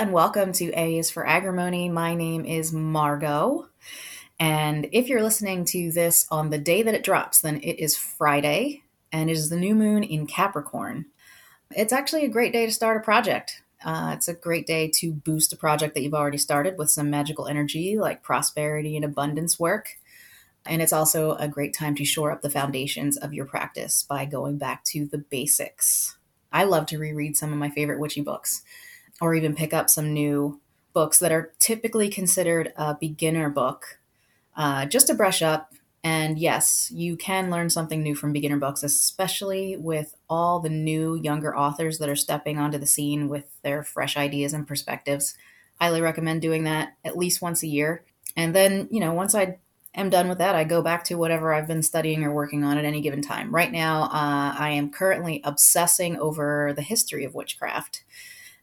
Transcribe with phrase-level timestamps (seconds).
[0.00, 1.90] And welcome to A is for Agrimony.
[1.90, 3.68] My name is Margot.
[4.38, 7.98] And if you're listening to this on the day that it drops, then it is
[7.98, 8.82] Friday
[9.12, 11.04] and it is the new moon in Capricorn.
[11.72, 13.60] It's actually a great day to start a project.
[13.84, 17.10] Uh, it's a great day to boost a project that you've already started with some
[17.10, 19.98] magical energy like prosperity and abundance work.
[20.64, 24.24] And it's also a great time to shore up the foundations of your practice by
[24.24, 26.16] going back to the basics.
[26.50, 28.62] I love to reread some of my favorite witchy books
[29.20, 30.60] or even pick up some new
[30.92, 33.98] books that are typically considered a beginner book
[34.56, 35.72] uh, just to brush up.
[36.02, 41.14] And yes, you can learn something new from beginner books, especially with all the new
[41.14, 45.36] younger authors that are stepping onto the scene with their fresh ideas and perspectives.
[45.78, 48.02] Highly recommend doing that at least once a year.
[48.34, 49.58] And then, you know, once I
[49.94, 52.78] am done with that, I go back to whatever I've been studying or working on
[52.78, 53.54] at any given time.
[53.54, 58.04] Right now, uh, I am currently obsessing over the history of witchcraft.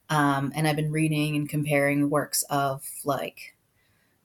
[0.10, 3.56] Um, and I've been reading and comparing works of like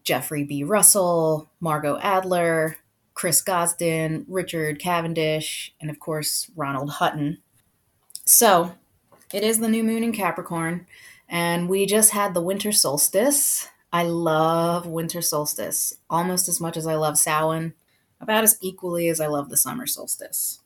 [0.05, 0.65] Jeffrey B.
[0.65, 2.77] Russell, Margot Adler,
[3.15, 7.39] Chris Gosden, Richard Cavendish, and of course, Ronald Hutton.
[8.25, 8.75] So
[9.33, 10.87] it is the new moon in Capricorn,
[11.29, 13.69] and we just had the winter solstice.
[13.93, 17.75] I love winter solstice almost as much as I love Samhain,
[18.21, 20.61] about as equally as I love the summer solstice.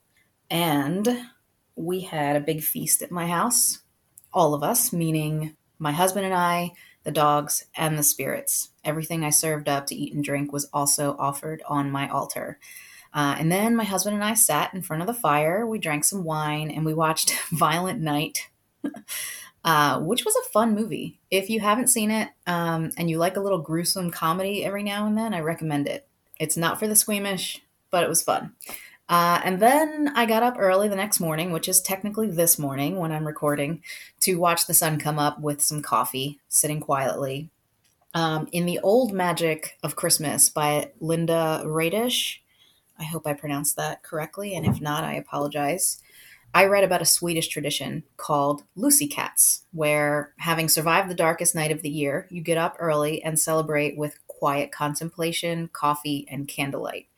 [0.50, 1.26] And
[1.74, 3.80] we had a big feast at my house
[4.36, 6.72] all of us, meaning my husband and I,
[7.04, 8.68] the dogs, and the spirits.
[8.84, 12.58] Everything I served up to eat and drink was also offered on my altar.
[13.14, 15.66] Uh, and then my husband and I sat in front of the fire.
[15.66, 18.50] We drank some wine and we watched Violent Night,
[19.64, 21.18] uh, which was a fun movie.
[21.30, 25.06] If you haven't seen it um, and you like a little gruesome comedy every now
[25.06, 26.06] and then, I recommend it.
[26.38, 28.52] It's not for the squeamish, but it was fun.
[29.08, 32.96] Uh, and then I got up early the next morning, which is technically this morning
[32.96, 33.82] when I'm recording,
[34.20, 37.50] to watch the sun come up with some coffee, sitting quietly.
[38.14, 42.38] Um, in The Old Magic of Christmas by Linda Raedisch,
[42.98, 46.02] I hope I pronounced that correctly, and if not, I apologize.
[46.54, 51.70] I read about a Swedish tradition called Lucy Cats, where having survived the darkest night
[51.70, 57.08] of the year, you get up early and celebrate with quiet contemplation, coffee, and candlelight.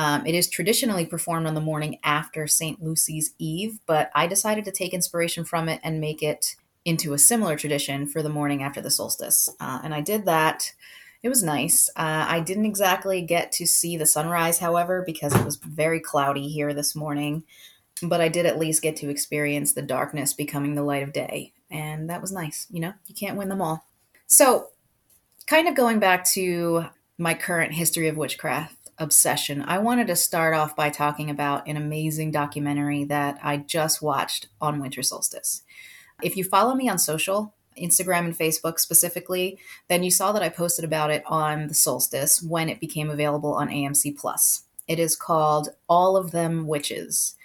[0.00, 2.82] Um, it is traditionally performed on the morning after St.
[2.82, 6.56] Lucy's Eve, but I decided to take inspiration from it and make it
[6.86, 9.50] into a similar tradition for the morning after the solstice.
[9.60, 10.72] Uh, and I did that.
[11.22, 11.90] It was nice.
[11.90, 16.48] Uh, I didn't exactly get to see the sunrise, however, because it was very cloudy
[16.48, 17.44] here this morning.
[18.02, 21.52] But I did at least get to experience the darkness becoming the light of day.
[21.70, 22.66] And that was nice.
[22.70, 23.84] You know, you can't win them all.
[24.26, 24.68] So,
[25.46, 26.86] kind of going back to
[27.18, 31.76] my current history of witchcraft, obsession, I wanted to start off by talking about an
[31.76, 35.62] amazing documentary that I just watched on winter solstice.
[36.22, 40.48] If you follow me on social, Instagram and Facebook specifically, then you saw that I
[40.48, 44.64] posted about it on the solstice when it became available on AMC Plus.
[44.86, 47.36] It is called All of Them Witches.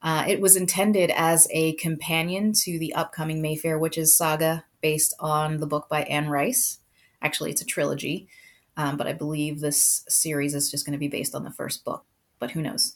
[0.00, 5.58] Uh, it was intended as a companion to the upcoming Mayfair Witches saga based on
[5.58, 6.78] the book by Anne Rice.
[7.20, 8.28] Actually, it's a trilogy.
[8.76, 11.84] Um, but I believe this series is just going to be based on the first
[11.84, 12.04] book,
[12.38, 12.94] but who knows?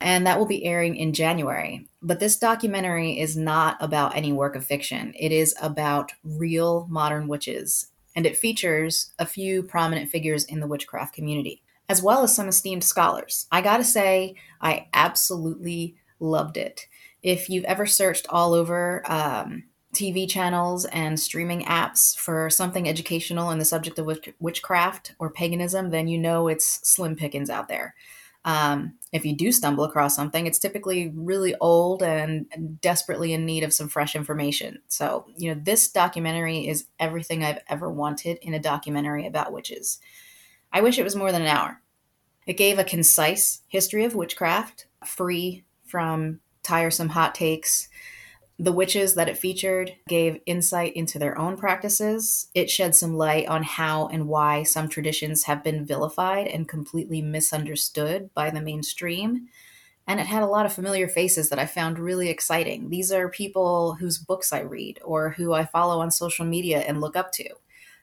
[0.00, 1.86] And that will be airing in January.
[2.00, 7.28] But this documentary is not about any work of fiction, it is about real modern
[7.28, 7.88] witches.
[8.14, 12.48] And it features a few prominent figures in the witchcraft community, as well as some
[12.48, 13.46] esteemed scholars.
[13.50, 16.86] I gotta say, I absolutely loved it.
[17.22, 23.50] If you've ever searched all over um, TV channels and streaming apps for something educational
[23.50, 27.68] in the subject of witch- witchcraft or paganism, then you know it's slim pickings out
[27.68, 27.94] there.
[28.44, 33.62] Um, if you do stumble across something, it's typically really old and desperately in need
[33.62, 34.80] of some fresh information.
[34.88, 40.00] So, you know, this documentary is everything I've ever wanted in a documentary about witches.
[40.72, 41.80] I wish it was more than an hour.
[42.46, 47.88] It gave a concise history of witchcraft, free from tiresome hot takes
[48.58, 52.48] the witches that it featured gave insight into their own practices.
[52.54, 57.22] It shed some light on how and why some traditions have been vilified and completely
[57.22, 59.48] misunderstood by the mainstream.
[60.06, 62.90] And it had a lot of familiar faces that I found really exciting.
[62.90, 67.00] These are people whose books I read or who I follow on social media and
[67.00, 67.48] look up to.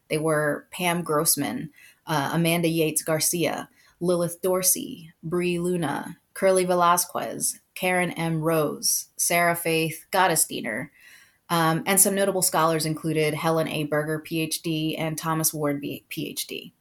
[0.10, 1.72] They were Pam Grossman,
[2.08, 3.70] uh, Amanda Yates Garcia,
[4.00, 8.42] Lilith Dorsey, Brie Luna, Curly Velasquez, Karen M.
[8.42, 10.88] Rose, Sarah Faith Gottesdiener,
[11.50, 13.84] um, and some notable scholars included Helen A.
[13.84, 16.72] Berger, PhD, and Thomas Ward, PhD.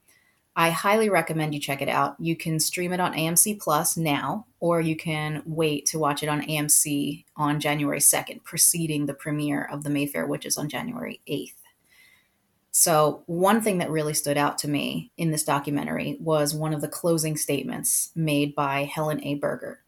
[0.54, 2.14] I highly recommend you check it out.
[2.20, 6.28] You can stream it on AMC Plus now, or you can wait to watch it
[6.28, 11.57] on AMC on January 2nd, preceding the premiere of The Mayfair Witches on January 8th.
[12.80, 16.80] So, one thing that really stood out to me in this documentary was one of
[16.80, 19.34] the closing statements made by Helen A.
[19.34, 19.80] Berger.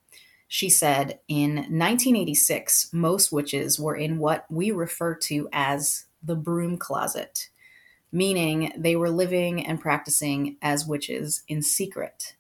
[0.49, 6.77] She said, In 1986, most witches were in what we refer to as the broom
[6.79, 7.51] closet,
[8.11, 12.35] meaning they were living and practicing as witches in secret.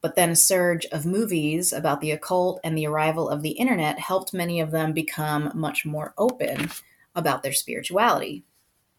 [0.00, 3.98] But then a surge of movies about the occult and the arrival of the internet
[3.98, 6.70] helped many of them become much more open
[7.16, 8.44] about their spirituality.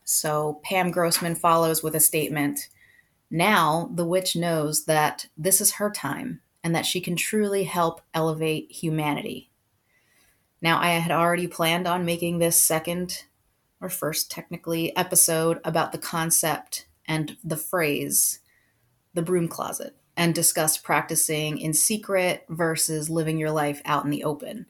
[0.09, 2.69] So Pam Grossman follows with a statement
[3.29, 8.01] Now the witch knows that this is her time and that she can truly help
[8.13, 9.51] elevate humanity.
[10.61, 13.25] Now, I had already planned on making this second
[13.79, 18.39] or first, technically, episode about the concept and the phrase,
[19.13, 24.23] the broom closet, and discuss practicing in secret versus living your life out in the
[24.23, 24.65] open.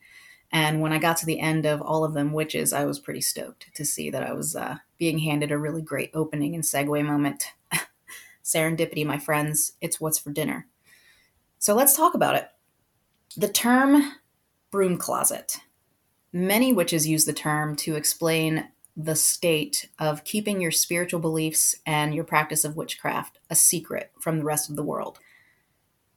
[0.51, 3.21] And when I got to the end of all of them witches, I was pretty
[3.21, 7.05] stoked to see that I was uh, being handed a really great opening and segue
[7.05, 7.53] moment.
[8.43, 10.67] Serendipity, my friends, it's what's for dinner.
[11.59, 12.49] So let's talk about it.
[13.37, 14.13] The term
[14.71, 15.57] broom closet.
[16.31, 22.13] Many witches use the term to explain the state of keeping your spiritual beliefs and
[22.13, 25.19] your practice of witchcraft a secret from the rest of the world.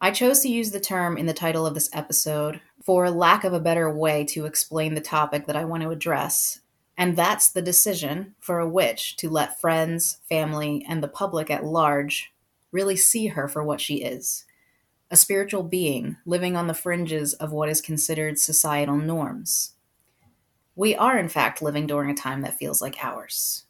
[0.01, 3.53] I chose to use the term in the title of this episode for lack of
[3.53, 6.61] a better way to explain the topic that I want to address,
[6.97, 11.65] and that's the decision for a witch to let friends, family, and the public at
[11.65, 12.33] large
[12.71, 14.45] really see her for what she is
[15.13, 19.75] a spiritual being living on the fringes of what is considered societal norms.
[20.75, 23.67] We are, in fact, living during a time that feels like ours.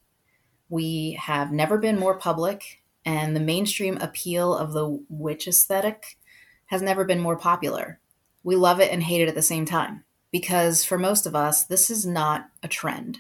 [0.69, 6.17] We have never been more public, and the mainstream appeal of the witch aesthetic
[6.67, 7.99] has never been more popular.
[8.43, 11.65] We love it and hate it at the same time, because for most of us,
[11.65, 13.19] this is not a trend.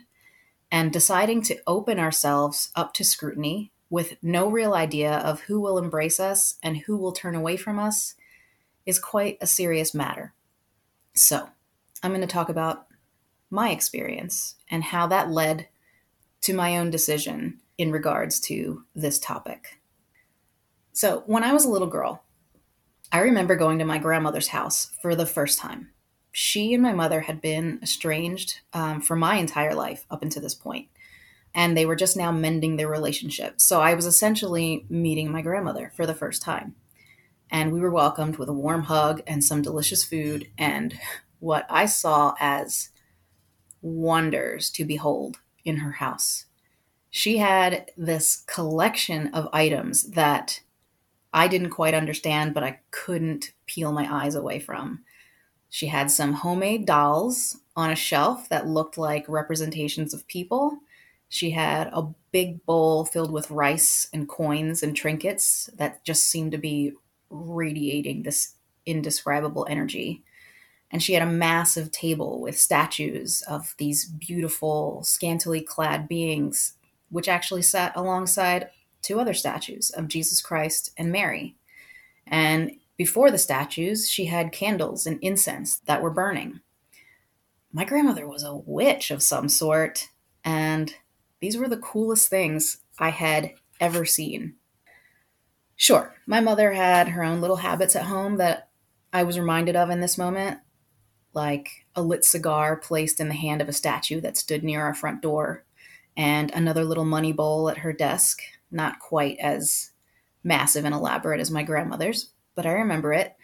[0.71, 5.77] And deciding to open ourselves up to scrutiny with no real idea of who will
[5.77, 8.15] embrace us and who will turn away from us
[8.87, 10.33] is quite a serious matter.
[11.15, 11.49] So,
[12.03, 12.87] I'm going to talk about
[13.51, 15.69] my experience and how that led
[16.41, 19.79] to my own decision in regards to this topic.
[20.93, 22.25] So, when I was a little girl,
[23.13, 25.91] I remember going to my grandmother's house for the first time.
[26.33, 30.55] She and my mother had been estranged um, for my entire life up until this
[30.55, 30.89] point
[31.55, 33.61] and they were just now mending their relationship.
[33.61, 36.75] So I was essentially meeting my grandmother for the first time.
[37.51, 40.99] And we were welcomed with a warm hug and some delicious food and
[41.41, 42.91] what I saw as
[43.83, 46.47] wonders to behold in her house.
[47.11, 50.61] She had this collection of items that
[51.33, 55.05] I didn't quite understand, but I couldn't peel my eyes away from.
[55.71, 60.79] She had some homemade dolls on a shelf that looked like representations of people
[61.33, 66.53] she had a big bowl filled with rice and coins and trinkets that just seemed
[66.53, 66.93] to be
[67.31, 70.23] radiating this indescribable energy.
[70.91, 76.75] And she had a massive table with statues of these beautiful, scantily clad beings,
[77.09, 78.69] which actually sat alongside
[79.03, 81.57] two other statues of Jesus Christ and Mary.
[82.27, 86.61] And before the statues, she had candles and incense that were burning.
[87.73, 90.09] My grandmother was a witch of some sort,
[90.45, 90.95] and
[91.41, 94.55] these were the coolest things I had ever seen.
[95.75, 98.69] Sure, my mother had her own little habits at home that
[99.13, 100.61] I was reminded of in this moment,
[101.35, 104.95] like a lit cigar placed in the hand of a statue that stood near our
[104.95, 105.65] front door,
[106.17, 109.91] and another little money bowl at her desk, not quite as
[110.45, 113.35] massive and elaborate as my grandmother's, but I remember it.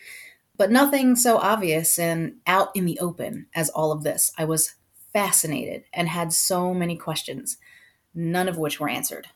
[0.56, 4.32] But nothing so obvious and out in the open as all of this.
[4.36, 4.74] I was
[5.12, 7.58] fascinated and had so many questions
[8.14, 9.28] none of which were answered.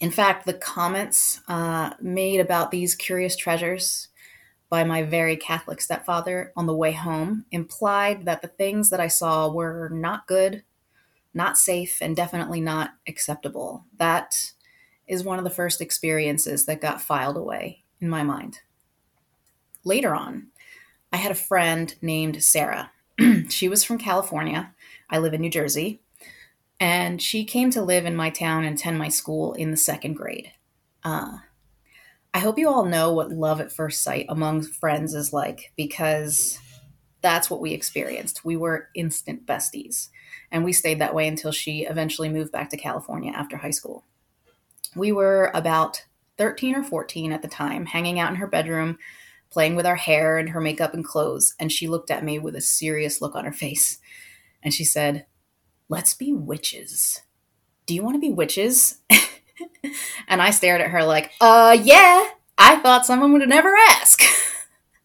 [0.00, 4.08] In fact, the comments uh, made about these curious treasures
[4.68, 9.06] by my very Catholic stepfather on the way home implied that the things that I
[9.06, 10.64] saw were not good,
[11.32, 13.84] not safe, and definitely not acceptable.
[13.98, 14.52] That
[15.06, 18.60] is one of the first experiences that got filed away in my mind.
[19.84, 20.48] Later on,
[21.12, 22.90] I had a friend named Sarah.
[23.48, 24.74] she was from California.
[25.10, 26.00] I live in New Jersey
[26.80, 30.14] and she came to live in my town and attend my school in the second
[30.14, 30.52] grade.
[31.02, 31.38] Uh,
[32.32, 36.58] I hope you all know what love at first sight among friends is like because
[37.20, 38.44] that's what we experienced.
[38.44, 40.08] We were instant besties,
[40.50, 44.04] and we stayed that way until she eventually moved back to California after high school.
[44.96, 46.04] We were about
[46.38, 48.98] 13 or 14 at the time, hanging out in her bedroom,
[49.50, 52.56] playing with our hair and her makeup and clothes, and she looked at me with
[52.56, 53.98] a serious look on her face.
[54.62, 55.26] And she said,
[55.88, 57.22] let's be witches.
[57.86, 59.00] Do you want to be witches?
[60.28, 64.22] and I stared at her like, uh, yeah, I thought someone would never ask.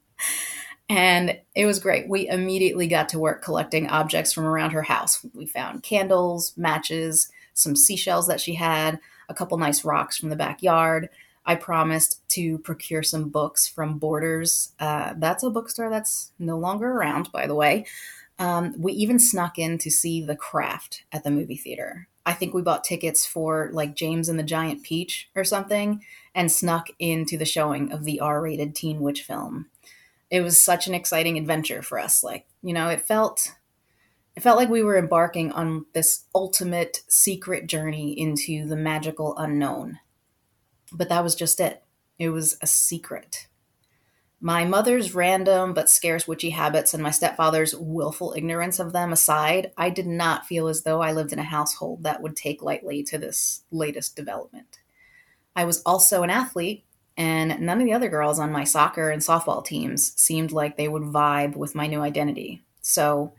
[0.90, 2.08] and it was great.
[2.08, 5.26] We immediately got to work collecting objects from around her house.
[5.34, 9.00] We found candles, matches, some seashells that she had,
[9.30, 11.10] a couple nice rocks from the backyard.
[11.46, 14.74] I promised to procure some books from Borders.
[14.80, 17.86] Uh, that's a bookstore that's no longer around, by the way.
[18.38, 22.08] Um, we even snuck in to see The Craft at the movie theater.
[22.26, 26.04] I think we bought tickets for like James and the Giant Peach or something
[26.36, 29.68] and snuck into the showing of the R rated Teen Witch film.
[30.30, 32.24] It was such an exciting adventure for us.
[32.24, 33.56] Like, you know, it felt
[34.40, 40.00] it felt like we were embarking on this ultimate secret journey into the magical unknown.
[40.94, 41.84] But that was just it.
[42.18, 43.48] It was a secret.
[44.40, 49.74] My mother's random but scarce witchy habits and my stepfather's willful ignorance of them aside,
[49.76, 53.04] I did not feel as though I lived in a household that would take lightly
[53.04, 54.80] to this latest development.
[55.54, 56.86] I was also an athlete,
[57.18, 60.88] and none of the other girls on my soccer and softball teams seemed like they
[60.88, 62.62] would vibe with my new identity.
[62.80, 63.34] So,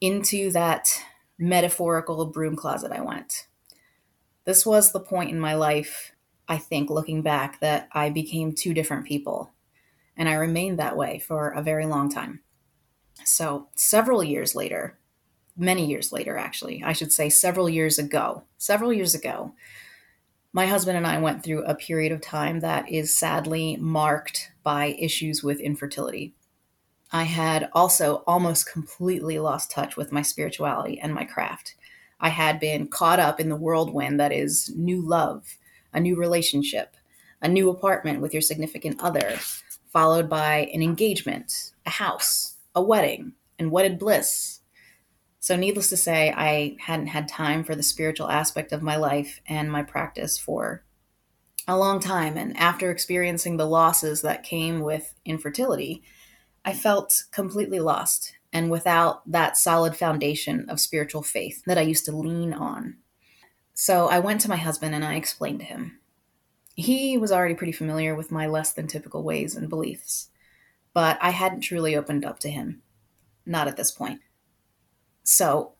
[0.00, 1.02] into that
[1.38, 3.46] metaphorical broom closet I went.
[4.44, 6.12] This was the point in my life,
[6.48, 9.52] I think, looking back, that I became two different people
[10.16, 12.40] and I remained that way for a very long time.
[13.24, 14.98] So, several years later,
[15.56, 19.54] many years later, actually, I should say several years ago, several years ago,
[20.52, 24.96] my husband and I went through a period of time that is sadly marked by
[24.98, 26.34] issues with infertility.
[27.12, 31.74] I had also almost completely lost touch with my spirituality and my craft.
[32.20, 35.56] I had been caught up in the whirlwind that is new love,
[35.92, 36.96] a new relationship,
[37.40, 39.36] a new apartment with your significant other,
[39.92, 44.60] followed by an engagement, a house, a wedding, and wedded bliss.
[45.38, 49.40] So, needless to say, I hadn't had time for the spiritual aspect of my life
[49.46, 50.82] and my practice for
[51.68, 52.36] a long time.
[52.36, 56.02] And after experiencing the losses that came with infertility,
[56.66, 62.04] I felt completely lost and without that solid foundation of spiritual faith that I used
[62.04, 62.96] to lean on.
[63.72, 65.98] So I went to my husband and I explained to him
[66.76, 70.28] he was already pretty familiar with my less than typical ways and beliefs,
[70.92, 72.82] but I hadn't truly opened up to him.
[73.46, 74.20] Not at this point.
[75.22, 75.72] So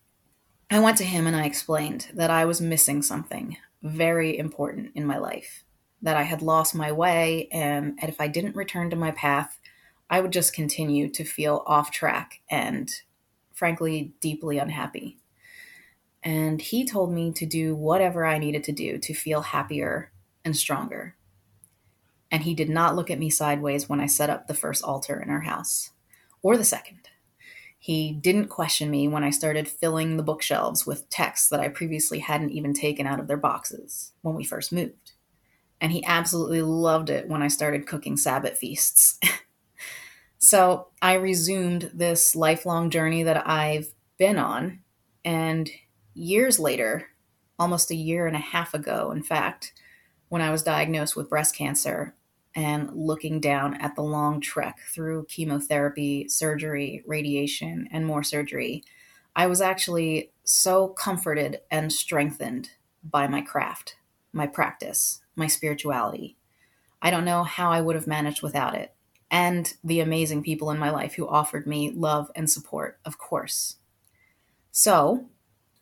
[0.71, 5.05] I went to him and I explained that I was missing something very important in
[5.05, 5.65] my life,
[6.01, 9.61] that I had lost my way, and if I didn't return to my path,
[10.09, 12.91] I would just continue to feel off track and,
[13.53, 15.19] frankly, deeply unhappy.
[16.23, 20.13] And he told me to do whatever I needed to do to feel happier
[20.45, 21.17] and stronger.
[22.31, 25.21] And he did not look at me sideways when I set up the first altar
[25.21, 25.93] in our house,
[26.43, 27.09] or the second.
[27.79, 32.19] He didn't question me when I started filling the bookshelves with texts that I previously
[32.19, 35.13] hadn't even taken out of their boxes when we first moved.
[35.81, 39.21] And he absolutely loved it when I started cooking Sabbath feasts.
[40.47, 43.89] so I resumed this lifelong journey that I've
[44.19, 44.81] been on.
[45.25, 45.71] And
[46.15, 47.09] years later,
[47.59, 49.73] almost a year and a half ago, in fact,
[50.29, 52.15] when I was diagnosed with breast cancer
[52.55, 58.83] and looking down at the long trek through chemotherapy, surgery, radiation, and more surgery,
[59.35, 62.71] I was actually so comforted and strengthened
[63.05, 63.97] by my craft,
[64.33, 66.37] my practice, my spirituality.
[67.03, 68.96] I don't know how I would have managed without it,
[69.31, 73.77] and the amazing people in my life who offered me love and support, of course.
[74.71, 75.27] So,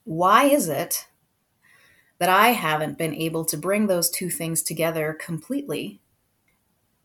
[0.05, 1.07] why is it
[2.19, 6.01] that I haven't been able to bring those two things together completely.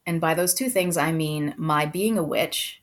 [0.06, 2.82] And by those two things, I mean my being a witch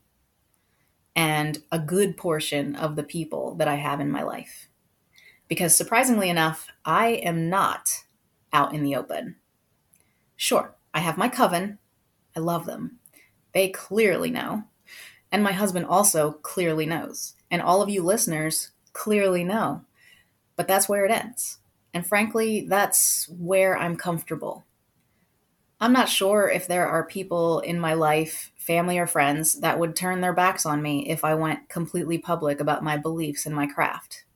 [1.15, 4.69] and a good portion of the people that I have in my life.
[5.49, 8.05] Because surprisingly enough, I am not
[8.53, 9.37] out in the open.
[10.37, 11.79] Sure, I have my coven.
[12.37, 12.99] I love them.
[13.57, 14.65] They clearly know.
[15.33, 17.37] And my husband also clearly knows.
[17.51, 19.81] And all of you listeners clearly know.
[20.57, 21.57] But that's where it ends.
[21.95, 24.67] And frankly, that's where I'm comfortable.
[25.81, 29.97] I'm not sure if there are people in my life, family or friends, that would
[29.97, 33.67] turn their backs on me if I went completely public about my beliefs and my
[33.67, 34.27] craft.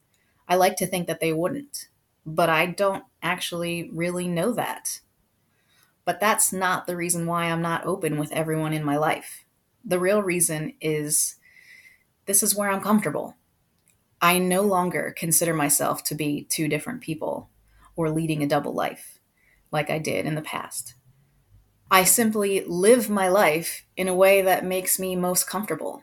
[0.48, 1.88] I like to think that they wouldn't,
[2.24, 5.02] but I don't actually really know that.
[6.10, 9.44] But that's not the reason why I'm not open with everyone in my life.
[9.84, 11.36] The real reason is
[12.26, 13.36] this is where I'm comfortable.
[14.20, 17.48] I no longer consider myself to be two different people
[17.94, 19.20] or leading a double life
[19.70, 20.94] like I did in the past.
[21.92, 26.02] I simply live my life in a way that makes me most comfortable,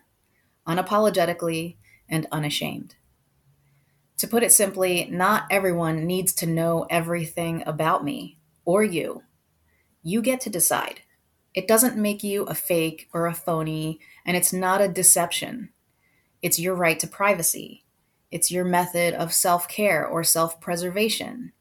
[0.66, 1.76] unapologetically
[2.08, 2.96] and unashamed.
[4.20, 9.24] To put it simply, not everyone needs to know everything about me or you.
[10.08, 11.02] You get to decide.
[11.54, 15.74] It doesn't make you a fake or a phony, and it's not a deception.
[16.42, 17.84] It's your right to privacy.
[18.32, 21.52] It's your method of self care or self preservation.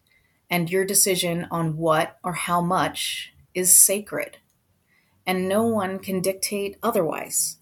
[0.48, 4.36] And your decision on what or how much is sacred.
[5.26, 7.56] And no one can dictate otherwise.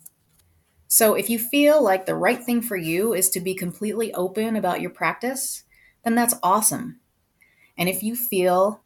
[0.86, 4.54] So if you feel like the right thing for you is to be completely open
[4.54, 5.64] about your practice,
[6.04, 7.00] then that's awesome.
[7.78, 8.83] And if you feel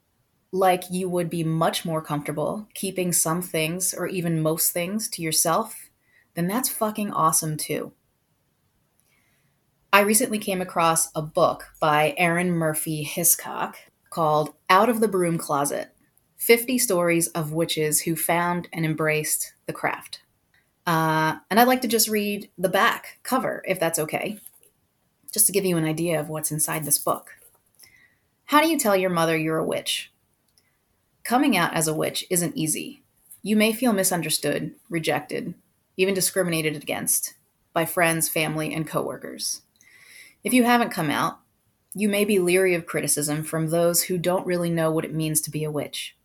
[0.52, 5.22] like you would be much more comfortable keeping some things or even most things to
[5.22, 5.90] yourself,
[6.34, 7.92] then that's fucking awesome too.
[9.92, 13.76] I recently came across a book by Arin Murphy Hiscock
[14.10, 15.94] called Out of the Broom Closet
[16.36, 20.20] 50 Stories of Witches Who Found and Embraced the Craft.
[20.86, 24.40] Uh, and I'd like to just read the back cover, if that's okay,
[25.32, 27.30] just to give you an idea of what's inside this book.
[28.44, 30.10] How do you tell your mother you're a witch?
[31.28, 33.02] Coming out as a witch isn't easy.
[33.42, 35.52] You may feel misunderstood, rejected,
[35.98, 37.34] even discriminated against
[37.74, 39.60] by friends, family, and coworkers.
[40.42, 41.40] If you haven't come out,
[41.92, 45.42] you may be leery of criticism from those who don't really know what it means
[45.42, 46.16] to be a witch.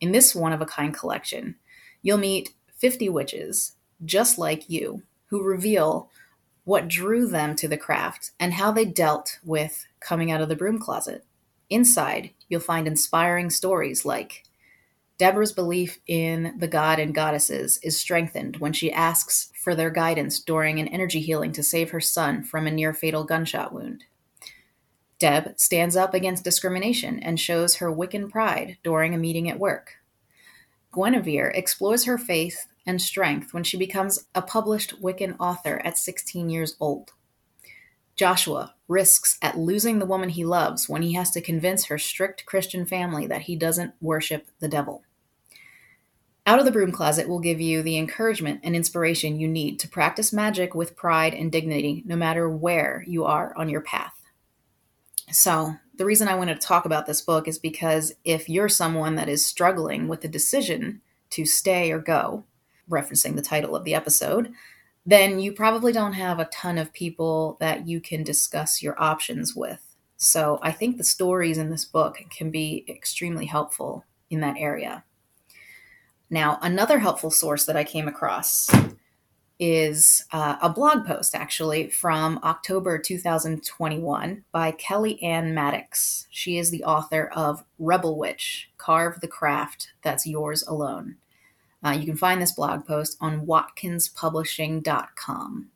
[0.00, 1.54] In this one of a kind collection,
[2.02, 6.10] you'll meet 50 witches just like you who reveal
[6.64, 10.56] what drew them to the craft and how they dealt with coming out of the
[10.56, 11.24] broom closet.
[11.72, 14.44] Inside, you'll find inspiring stories like
[15.16, 20.38] Deborah's belief in the god and goddesses is strengthened when she asks for their guidance
[20.38, 24.04] during an energy healing to save her son from a near fatal gunshot wound.
[25.18, 29.94] Deb stands up against discrimination and shows her Wiccan pride during a meeting at work.
[30.92, 36.50] Guinevere explores her faith and strength when she becomes a published Wiccan author at 16
[36.50, 37.12] years old.
[38.14, 42.46] Joshua risks at losing the woman he loves when he has to convince her strict
[42.46, 45.02] Christian family that he doesn't worship the devil.
[46.44, 49.88] Out of the Broom Closet will give you the encouragement and inspiration you need to
[49.88, 54.20] practice magic with pride and dignity, no matter where you are on your path.
[55.30, 59.14] So, the reason I wanted to talk about this book is because if you're someone
[59.16, 61.00] that is struggling with the decision
[61.30, 62.44] to stay or go,
[62.90, 64.52] referencing the title of the episode,
[65.04, 69.54] then you probably don't have a ton of people that you can discuss your options
[69.54, 69.80] with.
[70.16, 75.04] So I think the stories in this book can be extremely helpful in that area.
[76.30, 78.70] Now, another helpful source that I came across
[79.58, 86.26] is uh, a blog post actually from October 2021 by Kelly Ann Maddox.
[86.30, 91.16] She is the author of Rebel Witch Carve the Craft That's Yours Alone.
[91.84, 95.68] Uh, you can find this blog post on watkinspublishing.com.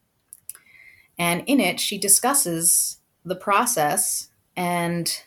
[1.18, 5.22] And in it, she discusses the process and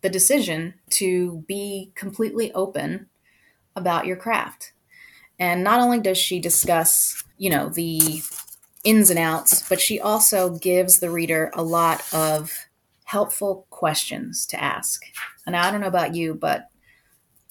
[0.00, 3.06] the decision to be completely open
[3.76, 4.72] about your craft.
[5.38, 8.22] And not only does she discuss, you know, the
[8.84, 12.52] ins and outs, but she also gives the reader a lot of
[13.04, 15.04] helpful questions to ask.
[15.46, 16.68] And I don't know about you, but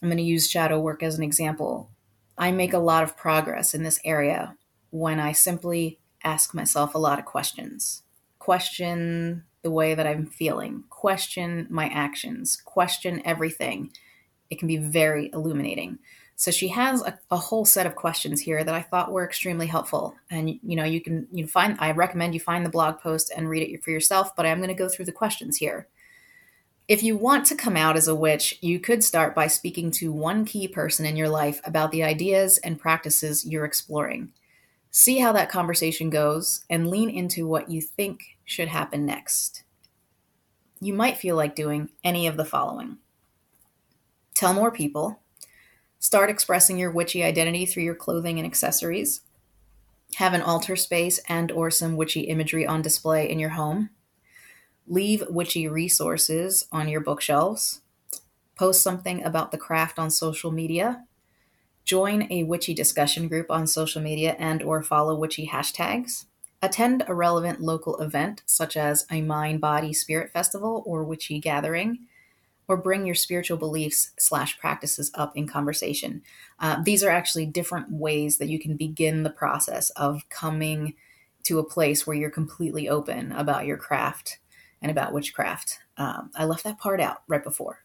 [0.02, 1.90] I'm going to use shadow work as an example.
[2.38, 4.56] I make a lot of progress in this area
[4.90, 8.04] when I simply ask myself a lot of questions.
[8.40, 13.92] Question the way that I'm feeling, question my actions, question everything.
[14.50, 16.00] It can be very illuminating.
[16.36, 19.68] So she has a, a, whole set of questions here that I thought were extremely
[19.68, 20.16] helpful.
[20.30, 23.50] And you know, you can you find I recommend you find the blog post and
[23.50, 25.88] read it for yourself, but I'm going to go through the questions here.
[26.88, 30.12] If you want to come out as a witch, you could start by speaking to
[30.12, 34.34] one key person in your life about the ideas and practices you're exploring.
[34.92, 39.64] See how that conversation goes and lean into what you think should happen next.
[40.82, 42.98] You might feel like doing any of the following
[44.34, 45.22] tell more people,
[46.00, 49.22] start expressing your witchy identity through your clothing and accessories,
[50.16, 53.90] have an altar space and or some witchy imagery on display in your home
[54.88, 57.82] leave witchy resources on your bookshelves,
[58.56, 61.06] post something about the craft on social media,
[61.86, 66.26] join a witchy discussion group on social media and or follow witchy hashtags,
[66.62, 72.00] attend a relevant local event such as a mind body spirit festival or witchy gathering,
[72.68, 76.22] or bring your spiritual beliefs slash practices up in conversation.
[76.60, 80.94] Uh, these are actually different ways that you can begin the process of coming
[81.44, 84.40] to a place where you're completely open about your craft
[84.84, 85.80] and about witchcraft.
[85.98, 87.84] Um, I left that part out right before.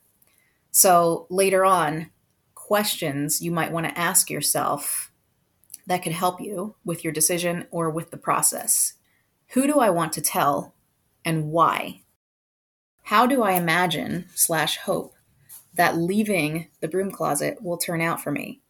[0.71, 2.11] So later on,
[2.55, 5.11] questions you might want to ask yourself
[5.87, 8.95] that could help you with your decision or with the process.
[9.53, 10.75] Who do I want to tell
[11.25, 12.03] and why?
[13.05, 15.15] How do I imagine slash hope
[15.75, 18.61] that leaving the broom closet will turn out for me?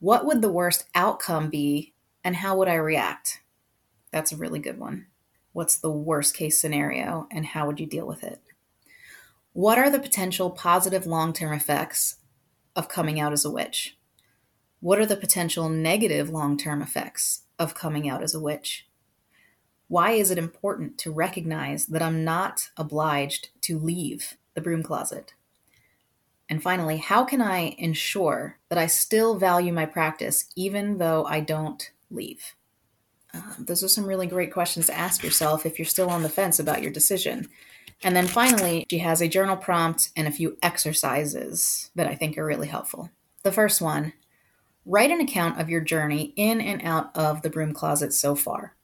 [0.00, 3.40] What would the worst outcome be, and how would I react?
[4.10, 5.06] That's a really good one.
[5.52, 8.40] What's the worst case scenario, and how would you deal with it?
[9.52, 12.16] What are the potential positive long term effects
[12.74, 13.98] of coming out as a witch?
[14.80, 18.88] What are the potential negative long term effects of coming out as a witch?
[19.88, 25.34] Why is it important to recognize that I'm not obliged to leave the broom closet?
[26.48, 31.40] And finally, how can I ensure that I still value my practice even though I
[31.40, 32.54] don't leave?
[33.34, 36.28] Uh, those are some really great questions to ask yourself if you're still on the
[36.28, 37.48] fence about your decision.
[38.02, 42.36] And then finally, she has a journal prompt and a few exercises that I think
[42.36, 43.10] are really helpful.
[43.42, 44.12] The first one
[44.84, 48.74] write an account of your journey in and out of the broom closet so far.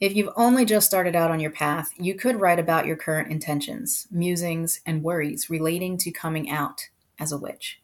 [0.00, 3.30] If you've only just started out on your path, you could write about your current
[3.30, 7.82] intentions, musings, and worries relating to coming out as a witch.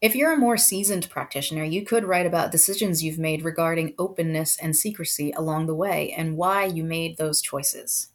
[0.00, 4.56] If you're a more seasoned practitioner, you could write about decisions you've made regarding openness
[4.56, 8.08] and secrecy along the way and why you made those choices.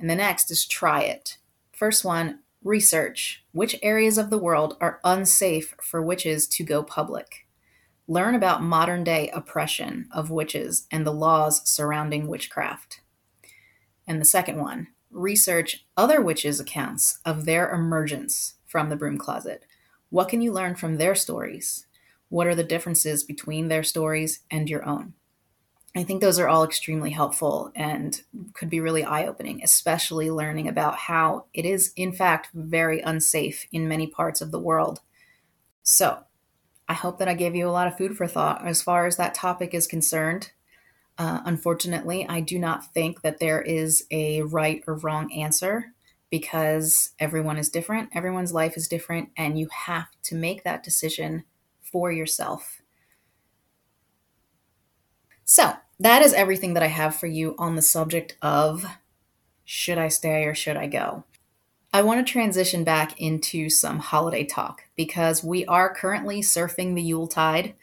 [0.00, 1.36] And the next is try it.
[1.72, 7.46] First one, research which areas of the world are unsafe for witches to go public.
[8.08, 13.00] Learn about modern day oppression of witches and the laws surrounding witchcraft.
[14.08, 19.64] And the second one, research other witches' accounts of their emergence from the broom closet.
[20.10, 21.86] What can you learn from their stories?
[22.28, 25.14] What are the differences between their stories and your own?
[25.96, 28.20] I think those are all extremely helpful and
[28.54, 33.66] could be really eye opening, especially learning about how it is, in fact, very unsafe
[33.72, 35.00] in many parts of the world.
[35.82, 36.24] So,
[36.88, 39.16] I hope that I gave you a lot of food for thought as far as
[39.16, 40.52] that topic is concerned.
[41.18, 45.92] Uh, unfortunately, I do not think that there is a right or wrong answer
[46.30, 51.44] because everyone is different, everyone's life is different, and you have to make that decision
[51.82, 52.80] for yourself.
[55.44, 58.86] So, that is everything that I have for you on the subject of
[59.64, 61.24] should I stay or should I go?
[61.92, 67.02] I want to transition back into some holiday talk because we are currently surfing the
[67.02, 67.74] Yule tide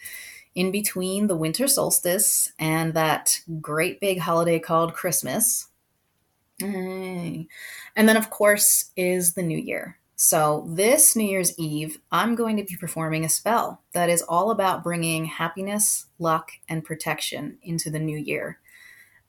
[0.56, 5.68] in between the winter solstice and that great big holiday called Christmas.
[6.62, 7.48] And
[7.96, 10.00] then, of course, is the new year.
[10.16, 14.50] So, this New Year's Eve, I'm going to be performing a spell that is all
[14.50, 18.60] about bringing happiness, luck, and protection into the new year,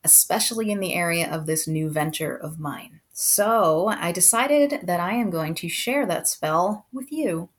[0.02, 3.00] especially in the area of this new venture of mine.
[3.12, 7.50] So I decided that I am going to share that spell with you.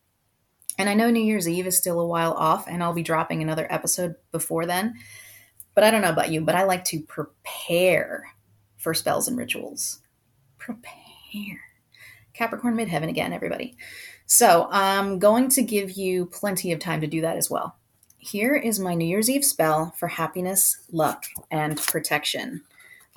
[0.79, 3.43] And I know New Year's Eve is still a while off, and I'll be dropping
[3.43, 4.95] another episode before then.
[5.75, 8.23] But I don't know about you, but I like to prepare
[8.79, 9.99] for spells and rituals.
[10.57, 11.61] Prepare.
[12.33, 13.77] Capricorn midheaven again, everybody.
[14.25, 17.75] So I'm going to give you plenty of time to do that as well.
[18.17, 22.63] Here is my New Year's Eve spell for happiness, luck, and protection.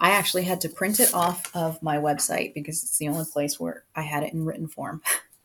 [0.00, 3.60] I actually had to print it off of my website because it's the only place
[3.60, 5.02] where I had it in written form.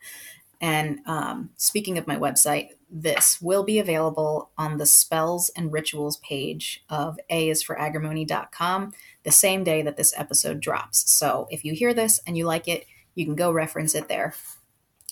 [0.62, 6.17] and um, speaking of my website, this will be available on the spells and rituals
[6.17, 8.93] page of aisforagrimony.com
[9.27, 11.11] the same day that this episode drops.
[11.11, 14.33] So if you hear this and you like it, you can go reference it there.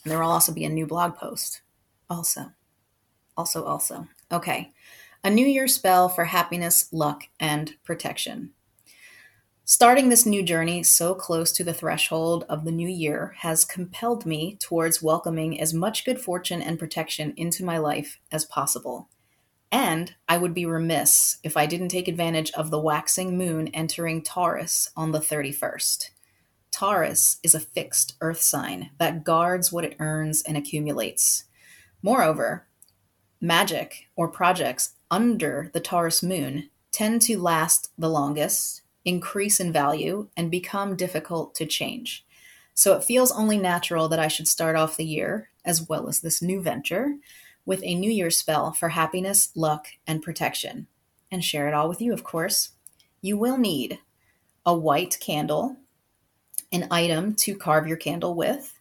[0.05, 1.61] And there will also be a new blog post.
[2.09, 2.53] Also,
[3.35, 4.07] also, also.
[4.31, 4.71] Okay.
[5.25, 8.51] A New Year spell for happiness, luck, and protection.
[9.65, 14.25] Starting this new journey so close to the threshold of the new year has compelled
[14.25, 19.09] me towards welcoming as much good fortune and protection into my life as possible.
[19.75, 24.21] And I would be remiss if I didn't take advantage of the waxing moon entering
[24.21, 26.11] Taurus on the 31st.
[26.71, 31.43] Taurus is a fixed earth sign that guards what it earns and accumulates.
[32.01, 32.67] Moreover,
[33.41, 40.29] magic or projects under the Taurus moon tend to last the longest increase in value,
[40.37, 42.25] and become difficult to change.
[42.73, 46.21] So it feels only natural that I should start off the year, as well as
[46.21, 47.15] this new venture,
[47.65, 50.87] with a New Year's spell for happiness, luck, and protection.
[51.31, 52.71] And share it all with you, of course.
[53.21, 53.99] You will need
[54.65, 55.77] a white candle,
[56.71, 58.79] an item to carve your candle with,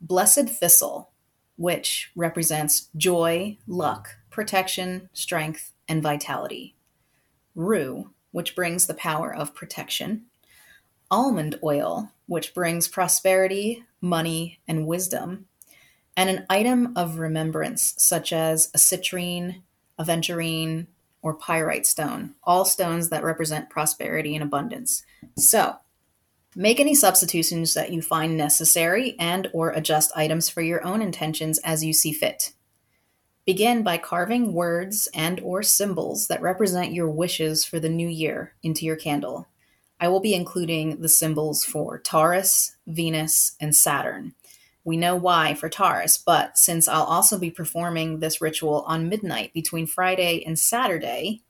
[0.00, 1.10] blessed thistle,
[1.56, 6.74] which represents joy, luck, protection, strength, and vitality,
[7.54, 10.24] rue, which brings the power of protection,
[11.10, 15.46] almond oil, which brings prosperity, money, and wisdom,
[16.16, 19.62] and an item of remembrance, such as a citrine,
[19.98, 20.86] aventurine,
[21.22, 25.02] or pyrite stone, all stones that represent prosperity and abundance.
[25.36, 25.76] So,
[26.56, 31.58] Make any substitutions that you find necessary and or adjust items for your own intentions
[31.58, 32.54] as you see fit.
[33.46, 38.54] Begin by carving words and or symbols that represent your wishes for the new year
[38.64, 39.46] into your candle.
[40.00, 44.34] I will be including the symbols for Taurus, Venus, and Saturn.
[44.84, 49.52] We know why for Taurus, but since I'll also be performing this ritual on midnight
[49.52, 51.42] between Friday and Saturday,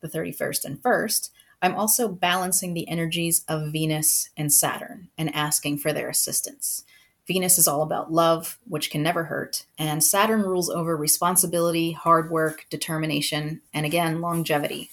[0.00, 1.30] the 31st and 1st,
[1.62, 6.84] I'm also balancing the energies of Venus and Saturn and asking for their assistance.
[7.26, 12.30] Venus is all about love, which can never hurt, and Saturn rules over responsibility, hard
[12.30, 14.90] work, determination, and again, longevity.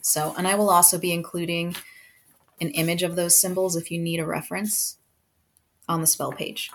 [0.00, 1.76] So, and I will also be including
[2.60, 4.98] an image of those symbols if you need a reference
[5.88, 6.70] on the spell page.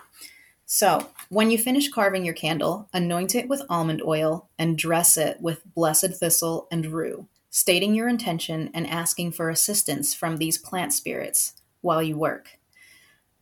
[0.66, 5.40] So, when you finish carving your candle, anoint it with almond oil and dress it
[5.40, 10.92] with blessed thistle and rue, stating your intention and asking for assistance from these plant
[10.92, 12.58] spirits while you work.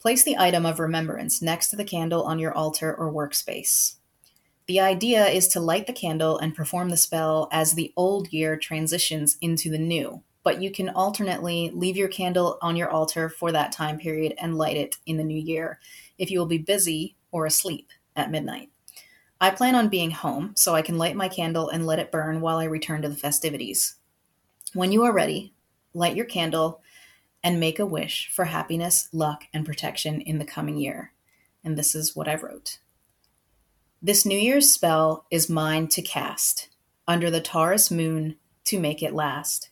[0.01, 3.97] Place the item of remembrance next to the candle on your altar or workspace.
[4.67, 8.57] The idea is to light the candle and perform the spell as the old year
[8.57, 13.53] transitions into the new, but you can alternately leave your candle on your altar for
[13.53, 15.81] that time period and light it in the new year
[16.21, 18.71] if you will be busy or asleep at midnight.
[19.41, 22.43] I plan on being home so I can light my candle and let it burn
[22.43, 23.97] while I return to the festivities.
[24.75, 25.55] When you are ready,
[25.95, 26.83] light your candle
[27.43, 31.13] and make a wish for happiness, luck, and protection in the coming year.
[31.65, 32.79] And this is what I wrote.
[34.03, 36.69] This New Year's spell is mine to cast
[37.09, 39.71] under the Taurus moon to make it last.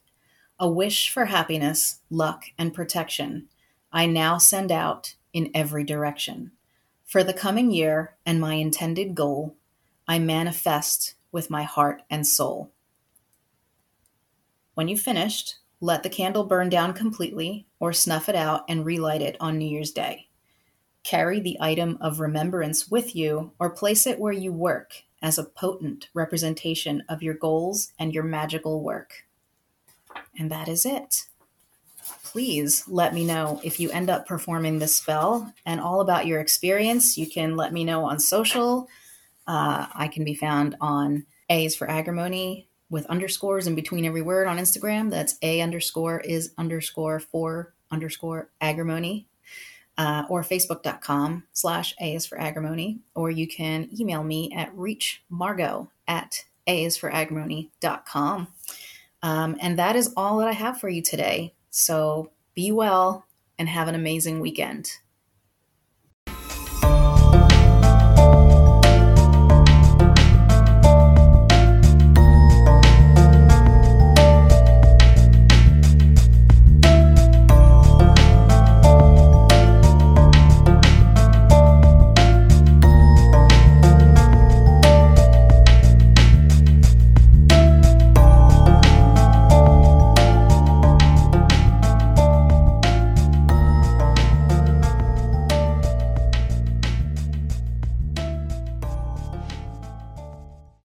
[0.59, 3.49] A wish for happiness, luck, and protection
[3.93, 6.53] I now send out in every direction.
[7.05, 9.57] For the coming year and my intended goal,
[10.07, 12.71] I manifest with my heart and soul.
[14.75, 19.23] When you've finished, let the candle burn down completely or snuff it out and relight
[19.23, 20.29] it on New Year's Day.
[21.05, 25.45] Carry the item of remembrance with you or place it where you work as a
[25.45, 29.25] potent representation of your goals and your magical work.
[30.39, 31.27] And that is it.
[32.31, 36.41] Please let me know if you end up performing this spell and all about your
[36.41, 37.17] experience.
[37.17, 38.87] You can let me know on social.
[39.47, 44.21] Uh, I can be found on A is for Agrimony with underscores in between every
[44.21, 45.11] word on Instagram.
[45.11, 49.27] That's A underscore is underscore for underscore agrimony.
[49.97, 52.99] Uh, or facebook.com slash A is for agrimony.
[53.15, 58.49] Or you can email me at reachmargo at A is for agrimony.com.
[59.23, 61.55] Um, and that is all that I have for you today.
[61.79, 63.25] So be well
[63.57, 64.91] and have an amazing weekend.